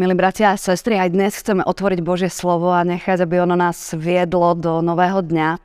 [0.00, 3.92] Milí bratia a sestry, aj dnes chceme otvoriť Božie slovo a nechať, aby ono nás
[3.92, 5.60] viedlo do nového dňa.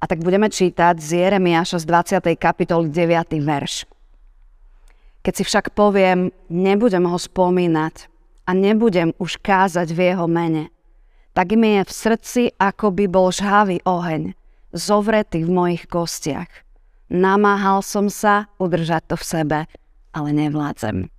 [0.00, 2.32] A tak budeme čítať z Jeremiáša z 20.
[2.40, 3.36] kapitoly 9.
[3.44, 3.84] verš.
[5.20, 8.08] Keď si však poviem, nebudem ho spomínať
[8.48, 10.72] a nebudem už kázať v jeho mene,
[11.36, 14.32] tak mi je v srdci, ako by bol žhavý oheň,
[14.72, 16.48] zovretý v mojich kostiach.
[17.12, 19.58] Namáhal som sa udržať to v sebe,
[20.16, 21.12] ale nevládzem.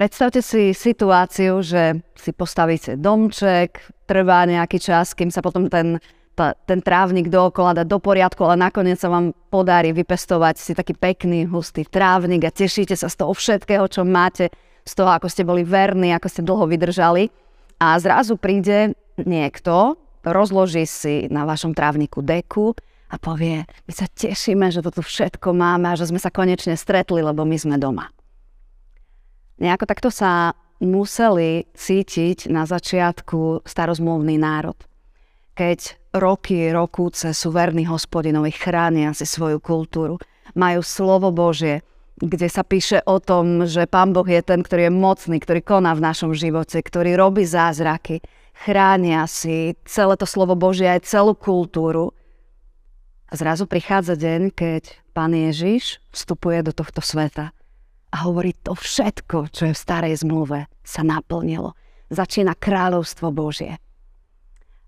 [0.00, 6.00] Predstavte si situáciu, že si postavíte domček, trvá nejaký čas, kým sa potom ten,
[6.32, 10.96] ta, ten trávnik dookola dá do poriadku, ale nakoniec sa vám podarí vypestovať si taký
[10.96, 14.48] pekný, hustý trávnik a tešíte sa z toho všetkého, čo máte,
[14.88, 17.28] z toho, ako ste boli verní, ako ste dlho vydržali.
[17.76, 22.72] A zrazu príde niekto, rozloží si na vašom trávniku deku
[23.12, 27.20] a povie, my sa tešíme, že toto všetko máme a že sme sa konečne stretli,
[27.20, 28.08] lebo my sme doma.
[29.60, 34.76] Nejako takto sa museli cítiť na začiatku starozmluvný národ.
[35.52, 40.16] Keď roky, rokúce sú verní hospodinovi, chránia si svoju kultúru,
[40.56, 41.84] majú slovo Božie,
[42.16, 45.92] kde sa píše o tom, že Pán Boh je ten, ktorý je mocný, ktorý koná
[45.92, 48.24] v našom živote, ktorý robí zázraky,
[48.56, 52.16] chránia si celé to slovo Božie aj celú kultúru.
[53.28, 57.52] A zrazu prichádza deň, keď Pán Ježiš vstupuje do tohto sveta
[58.10, 61.78] a hovorí to všetko, čo je v starej zmluve, sa naplnilo.
[62.10, 63.78] Začína kráľovstvo Božie.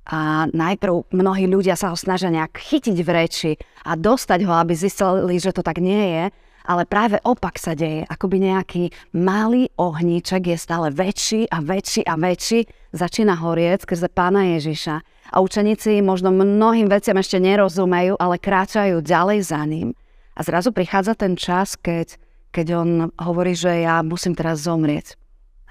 [0.03, 3.53] A najprv mnohí ľudia sa ho snažia nejak chytiť v reči
[3.87, 6.25] a dostať ho, aby zistili, že to tak nie je,
[6.67, 8.07] ale práve opak sa deje.
[8.07, 14.59] Akoby nejaký malý ohníček je stále väčší a väčší a väčší, začína horieť skrze pána
[14.59, 14.95] Ježiša.
[15.33, 19.95] A učeníci možno mnohým veciam ešte nerozumejú, ale kráčajú ďalej za ním.
[20.35, 22.19] A zrazu prichádza ten čas, keď
[22.53, 25.17] keď on hovorí, že ja musím teraz zomrieť,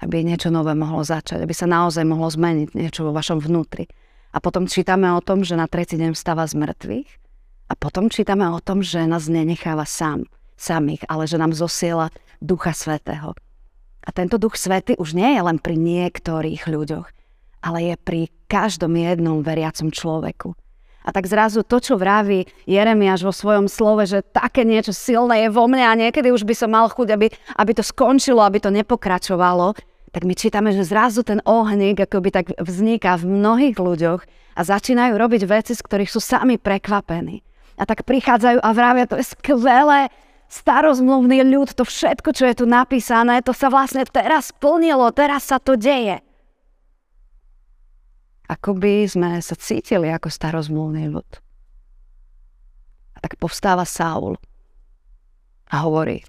[0.02, 3.86] aby niečo nové mohlo začať, aby sa naozaj mohlo zmeniť niečo vo vašom vnútri.
[4.34, 7.10] A potom čítame o tom, že na tretí deň vstáva z mŕtvych
[7.70, 10.26] a potom čítame o tom, že nás nenecháva sám,
[10.58, 12.10] samých, ale že nám zosiela
[12.42, 13.38] Ducha Svetého.
[14.02, 17.06] A tento Duch Svety už nie je len pri niektorých ľuďoch,
[17.62, 20.58] ale je pri každom jednom veriacom človeku.
[21.02, 25.48] A tak zrazu to, čo vraví Jeremiáš vo svojom slove, že také niečo silné je
[25.50, 27.26] vo mne a niekedy už by som mal chuť, aby,
[27.58, 29.74] aby to skončilo, aby to nepokračovalo,
[30.12, 34.20] tak my čítame, že zrazu ten ohník akoby tak vzniká v mnohých ľuďoch
[34.54, 37.40] a začínajú robiť veci, z ktorých sú sami prekvapení.
[37.80, 40.12] A tak prichádzajú a vravia, to je skvelé,
[40.52, 45.56] starozmluvný ľud, to všetko, čo je tu napísané, to sa vlastne teraz splnilo, teraz sa
[45.56, 46.20] to deje
[48.50, 51.30] ako by sme sa cítili ako starozmluvný ľud.
[53.14, 54.34] A tak povstáva Saul
[55.70, 56.26] a hovorí,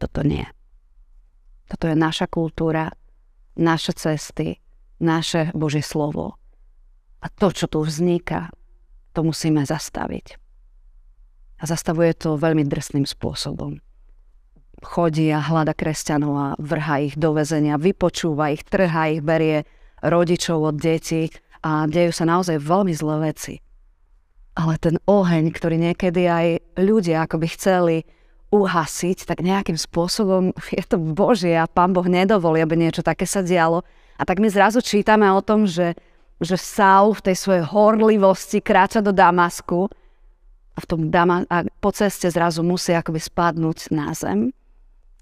[0.00, 0.44] toto nie.
[1.70, 2.90] Toto je naša kultúra,
[3.54, 4.58] naše cesty,
[4.98, 6.34] naše Božie slovo.
[7.20, 8.50] A to, čo tu vzniká,
[9.12, 10.40] to musíme zastaviť.
[11.60, 13.78] A zastavuje to veľmi drsným spôsobom.
[14.80, 19.68] Chodí a hľada kresťanov a vrha ich do väzenia, vypočúva ich, trhá ich, berie
[20.02, 21.28] rodičov od detí
[21.60, 23.54] a dejú sa naozaj veľmi zlé veci.
[24.56, 26.46] Ale ten oheň, ktorý niekedy aj
[26.80, 27.96] ľudia akoby chceli
[28.50, 33.40] uhasiť, tak nejakým spôsobom je to Božie a Pán Boh nedovolí, aby niečo také sa
[33.40, 33.86] dialo.
[34.20, 35.96] A tak my zrazu čítame o tom, že,
[36.42, 39.88] že Saul v tej svojej horlivosti kráča do Damasku
[40.76, 44.52] a, v tom Dama- a po ceste zrazu musí akoby spadnúť na zem.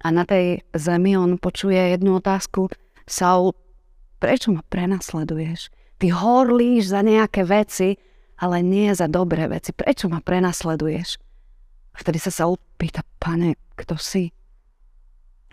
[0.03, 2.71] A na tej zemi on počuje jednu otázku.
[3.07, 3.55] Saul,
[4.19, 5.71] Prečo ma prenasleduješ?
[5.99, 7.99] Ty horlíš za nejaké veci,
[8.39, 9.75] ale nie za dobré veci.
[9.75, 11.19] Prečo ma prenasleduješ?
[11.99, 14.31] Vtedy sa sa opýta, pane, kto si?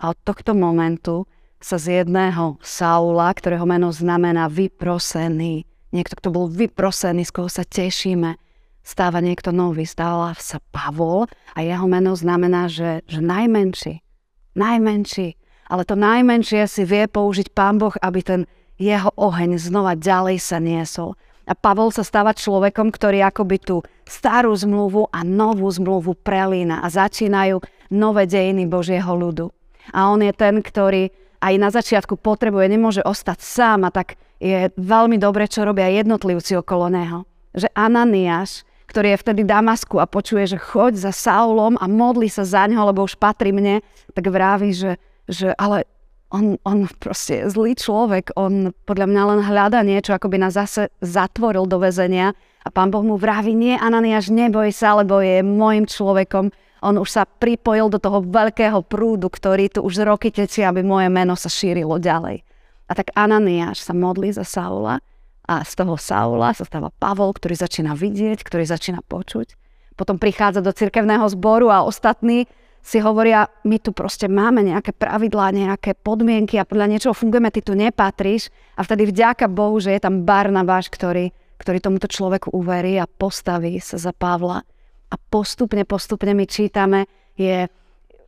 [0.01, 1.25] A od tohto momentu
[1.57, 7.65] sa z jedného Saula, ktorého meno znamená vyprosený, niekto, kto bol vyprosený, z koho sa
[7.65, 8.37] tešíme,
[8.85, 11.25] stáva niekto nový, stáva sa Pavol
[11.57, 14.05] a jeho meno znamená, že, že najmenší,
[14.53, 15.33] najmenší,
[15.65, 18.41] ale to najmenšie si vie použiť Pán Boh, aby ten
[18.75, 21.15] jeho oheň znova ďalej sa niesol.
[21.45, 23.75] A Pavol sa stáva človekom, ktorý akoby tú
[24.09, 27.61] starú zmluvu a novú zmluvu prelína a začínajú
[27.93, 29.53] nové dejiny Božieho ľudu.
[29.93, 31.13] A on je ten, ktorý
[31.45, 36.57] aj na začiatku potrebuje, nemôže ostať sám a tak je veľmi dobre, čo robia jednotlivci
[36.57, 37.29] okolo neho.
[37.53, 42.25] Že Ananiáš, ktorý je vtedy v Damasku a počuje, že choď za Saulom a modli
[42.25, 43.85] sa za ňo, lebo už patrí mne,
[44.17, 45.89] tak vraví, že že ale
[46.33, 50.57] on, on proste je zlý človek, on podľa mňa len hľada niečo, ako by nás
[50.57, 52.33] zase zatvoril do väzenia
[52.65, 56.49] a pán Boh mu vraví, nie Ananiáš, neboj sa, lebo je môjim človekom,
[56.85, 61.09] On už sa pripojil do toho veľkého prúdu, ktorý tu už roky tečie, aby moje
[61.09, 62.45] meno sa šírilo ďalej.
[62.85, 65.01] A tak Ananiáš sa modlí za Saula
[65.45, 69.57] a z toho Saula sa stáva Pavol, ktorý začína vidieť, ktorý začína počuť.
[69.95, 72.45] Potom prichádza do cirkevného zboru a ostatní
[72.85, 77.65] si hovoria, my tu proste máme nejaké pravidlá, nejaké podmienky a podľa niečoho fungujeme, ty
[77.65, 78.53] tu nepatríš.
[78.77, 83.81] A vtedy vďaka Bohu, že je tam Barnabáš, ktorý, ktorý tomuto človeku uverí a postaví
[83.81, 84.61] sa za Pavla.
[85.09, 87.65] A postupne, postupne my čítame, je,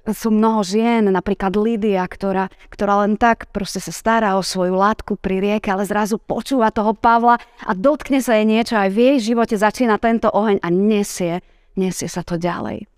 [0.10, 5.22] sú mnoho žien, napríklad Lídia, ktorá, ktorá len tak proste sa stará o svoju látku
[5.22, 9.18] pri rieke, ale zrazu počúva toho Pavla a dotkne sa jej niečo, aj v jej
[9.22, 11.46] živote začína tento oheň a nesie,
[11.78, 12.97] nesie sa to ďalej.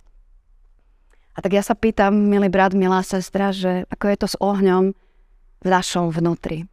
[1.39, 4.91] A tak ja sa pýtam, milý brat, milá sestra, že ako je to s ohňom
[5.63, 6.67] v našom vnútri.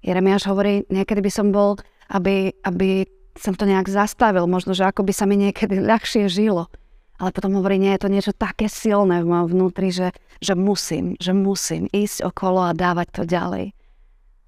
[0.00, 1.76] Jeremiáš hovorí, niekedy by som bol,
[2.08, 3.04] aby, aby
[3.36, 6.72] som to nejak zastavil, možno, že ako by sa mi niekedy ľahšie žilo.
[7.20, 11.20] Ale potom hovorí, nie je to niečo také silné v mojom vnútri, že, že musím,
[11.20, 13.76] že musím ísť okolo a dávať to ďalej.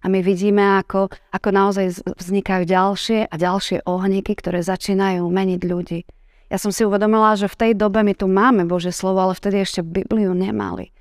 [0.00, 6.00] A my vidíme, ako, ako naozaj vznikajú ďalšie a ďalšie ohníky, ktoré začínajú meniť ľudí.
[6.52, 9.64] Ja som si uvedomila, že v tej dobe my tu máme Bože slovo, ale vtedy
[9.64, 10.92] ešte Bibliu nemali.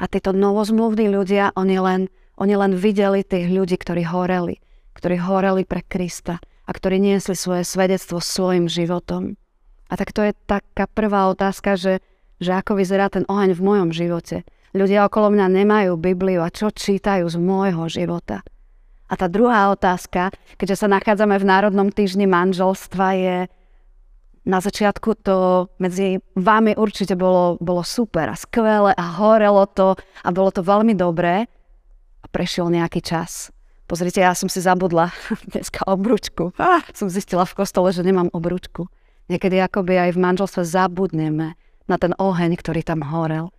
[0.00, 2.08] A títo novozmluvní ľudia, oni len,
[2.40, 4.56] oni len videli tých ľudí, ktorí horeli,
[4.96, 9.36] ktorí horeli pre Krista a ktorí niesli svoje svedectvo svojim životom.
[9.92, 12.00] A tak to je taká prvá otázka, že,
[12.40, 14.48] že ako vyzerá ten oheň v mojom živote.
[14.72, 18.40] Ľudia okolo mňa nemajú Bibliu a čo čítajú z môjho života.
[19.12, 23.36] A tá druhá otázka, keďže sa nachádzame v Národnom týždni manželstva, je,
[24.44, 29.94] na začiatku to medzi vami určite bolo, bolo super a skvelé a horelo to
[30.24, 31.44] a bolo to veľmi dobré
[32.20, 33.52] a prešiel nejaký čas.
[33.90, 35.10] Pozrite, ja som si zabudla
[35.52, 36.54] dneska obručku.
[36.56, 38.86] Ah, som zistila v kostole, že nemám obručku.
[39.26, 41.58] Niekedy akoby aj v manželstve zabudneme
[41.90, 43.50] na ten oheň, ktorý tam horel.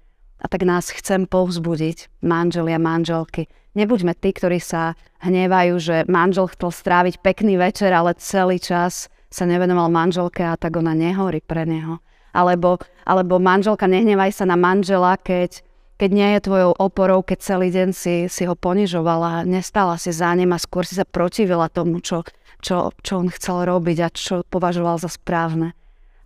[0.41, 3.45] A tak nás chcem povzbudiť, manželia, manželky.
[3.77, 9.47] Nebuďme tí, ktorí sa hnevajú, že manžel chcel stráviť pekný večer, ale celý čas sa
[9.47, 12.03] nevenoval manželke a tak ona nehorí pre neho.
[12.35, 15.63] Alebo, alebo manželka, nehnevaj sa na manžela, keď,
[15.95, 20.31] keď nie je tvojou oporou, keď celý deň si, si ho ponižovala, nestala si za
[20.35, 22.27] ním a skôr si sa protivila tomu, čo,
[22.59, 25.75] čo, čo on chcel robiť a čo považoval za správne.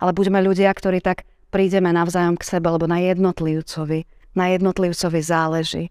[0.02, 4.04] Ale buďme ľudia, ktorí tak prídeme navzájom k sebe, lebo na jednotlivcovi,
[4.34, 5.84] na jednotlivcovi záleží.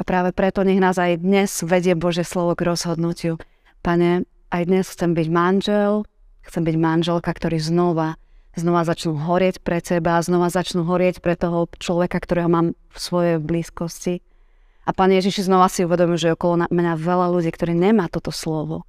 [0.00, 3.36] A práve preto nech nás aj dnes vedie Bože slovo k rozhodnutiu.
[3.84, 6.08] Pane, aj dnes chcem byť manžel,
[6.42, 8.18] Chcem byť manželka, ktorý znova,
[8.58, 13.36] znova začnú horieť pre teba, znova začnú horieť pre toho človeka, ktorého mám v svojej
[13.38, 14.20] blízkosti.
[14.82, 18.34] A Pán Ježiš znova si uvedomil, že je okolo mňa veľa ľudí, ktorí nemá toto
[18.34, 18.82] slovo.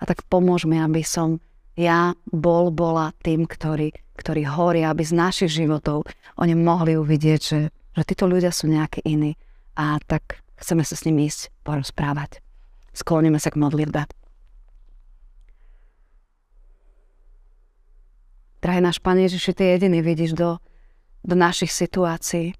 [0.00, 1.42] A tak pomôž mi, aby som
[1.78, 6.08] ja bol, bola tým, ktorý, ktorý horí, aby z našich životov
[6.40, 9.38] oni mohli uvidieť, že, že títo ľudia sú nejakí iní.
[9.78, 12.42] A tak chceme sa s nimi ísť porozprávať.
[12.96, 14.10] Skloníme sa k modlitbe.
[18.58, 20.58] Drahý náš Pán Ježiši, Ty jediný vidíš do,
[21.22, 22.58] do našich situácií.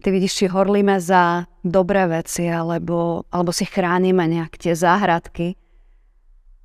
[0.00, 5.56] Ty vidíš, či horlíme za dobré veci, alebo, alebo si chránime nejak tie záhradky.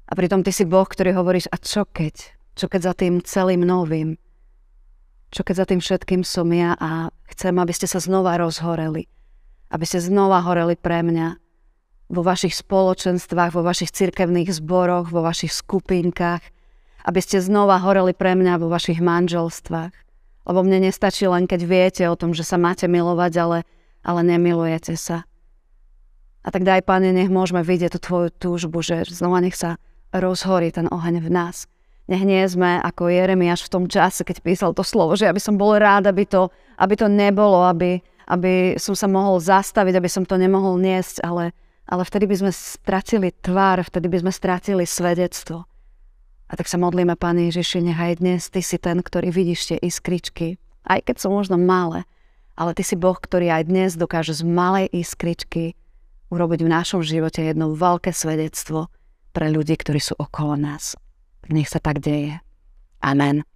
[0.07, 2.15] A pritom Ty si Boh, ktorý hovoríš, a čo keď?
[2.55, 4.15] Čo keď za tým celým novým?
[5.31, 9.07] Čo keď za tým všetkým som ja a chcem, aby ste sa znova rozhoreli.
[9.71, 11.39] Aby ste znova horeli pre mňa
[12.11, 16.43] vo vašich spoločenstvách, vo vašich cirkevných zboroch, vo vašich skupinkách,
[17.05, 19.93] aby ste znova horeli pre mňa vo vašich manželstvách.
[20.41, 23.59] Lebo mne nestačí len, keď viete o tom, že sa máte milovať, ale,
[24.01, 25.25] ale nemilujete sa.
[26.41, 29.77] A tak daj, Pane, nech môžeme vidieť tú Tvoju túžbu, že znova nech sa
[30.09, 31.69] rozhorí ten oheň v nás.
[32.09, 35.55] Nech nie sme ako Jeremiáš v tom čase, keď písal to slovo, že aby som
[35.55, 36.49] bol rád, aby to,
[36.81, 41.53] aby to nebolo, aby, aby som sa mohol zastaviť, aby som to nemohol niesť, ale,
[41.85, 45.70] ale vtedy by sme stratili tvár, vtedy by sme stratili svedectvo.
[46.51, 50.59] A tak sa modlíme, Pane Ježiši, nechaj dnes Ty si ten, ktorý vidíš tie iskričky,
[50.83, 52.03] aj keď sú možno malé,
[52.59, 55.79] ale Ty si Boh, ktorý aj dnes dokáže z malej iskričky
[56.27, 58.91] urobiť v našom živote jedno veľké svedectvo
[59.31, 60.99] pre ľudí, ktorí sú okolo nás.
[61.47, 62.43] Nech sa tak deje.
[62.99, 63.47] Amen.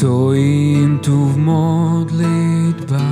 [0.00, 3.04] Stojím tu v modlitbách.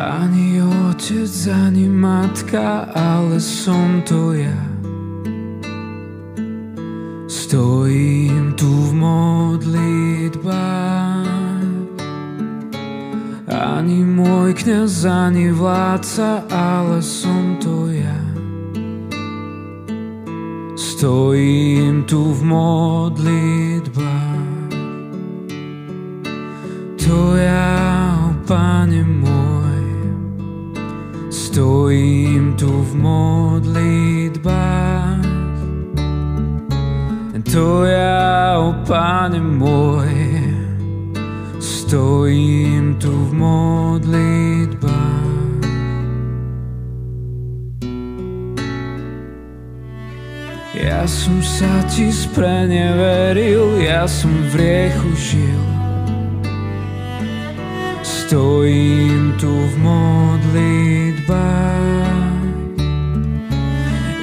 [0.00, 4.56] Ani otec, ani matka, ale som to ja.
[7.28, 10.40] Stojím tu v modlitbách.
[13.52, 17.85] Ani môj kniaz, ani vládca, ale som to ja.
[20.96, 23.92] Stojím tu v modlitbách.
[27.04, 29.84] To ja, Pane môj,
[31.28, 34.40] stojím tu v modlitbách.
[37.52, 38.56] To ja,
[38.88, 40.16] Pane môj,
[41.60, 44.95] stojím tu v modlitbách.
[51.06, 55.62] Ja som sa ti spreneveril, ja som v riechu žil.
[58.02, 61.30] Stojím tu v modlitbách.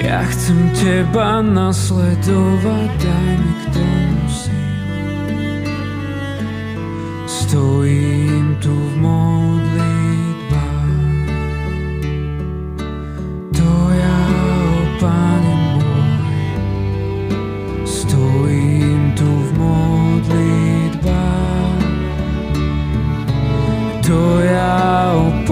[0.04, 5.72] Ja chcem teba nasledovať, daj mi k tomu sílu.
[7.32, 9.63] Stojím tu v modlitbách.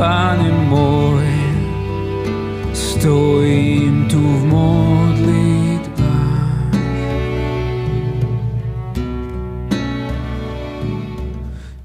[0.01, 1.29] Pane môj,
[2.73, 5.93] stojím tu v modlitbách.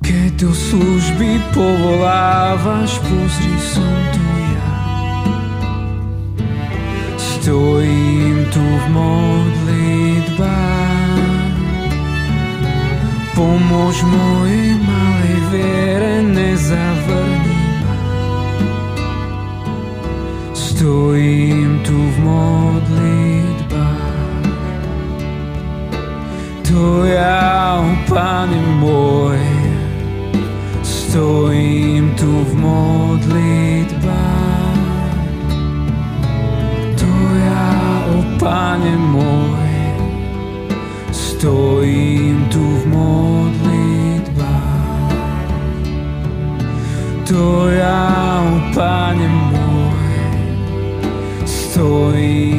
[0.00, 4.72] Keď do služby povolávaš, pozri som tu ja.
[7.20, 10.40] Stojím tu v modlitbách.
[13.36, 17.25] Pomôž mojej malej viere, nezavrni
[21.26, 22.86] Stojím tu v modlitbách.
[26.70, 29.42] To ja, Pane môj,
[30.86, 34.06] stojím tu v modlitbách.
[36.94, 37.10] To
[37.42, 37.74] ja,
[38.38, 39.66] Pane môj,
[41.10, 44.30] stojím tu v modlitbách.
[47.26, 49.45] To ja, Pane môj,
[51.76, 52.55] stojím